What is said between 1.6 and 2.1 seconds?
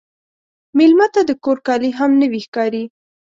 کالي